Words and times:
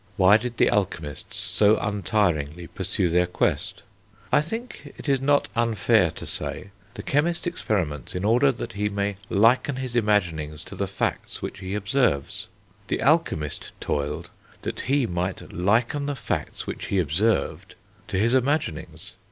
Why 0.17 0.37
did 0.37 0.57
the 0.57 0.71
alchemists 0.71 1.37
so 1.37 1.77
untiringly 1.77 2.65
pursue 2.65 3.07
their 3.09 3.27
quest? 3.27 3.83
I 4.31 4.41
think 4.41 4.95
it 4.97 5.07
is 5.07 5.21
not 5.21 5.47
unfair 5.55 6.09
to 6.09 6.25
say: 6.25 6.71
the 6.95 7.03
chemist 7.03 7.45
experiments 7.45 8.15
in 8.15 8.25
order 8.25 8.51
that 8.51 8.73
he 8.73 8.89
"may 8.89 9.17
liken 9.29 9.75
his 9.75 9.95
imaginings 9.95 10.63
to 10.63 10.75
the 10.75 10.87
facts 10.87 11.43
which 11.43 11.59
he 11.59 11.75
observes"; 11.75 12.47
the 12.87 12.99
alchemist 12.99 13.73
toiled 13.79 14.31
that 14.63 14.79
he 14.89 15.05
might 15.05 15.53
liken 15.53 16.07
the 16.07 16.15
facts 16.15 16.65
which 16.65 16.85
he 16.85 16.97
observed 16.97 17.75
to 18.07 18.17
his 18.17 18.33
imaginings. 18.33 19.13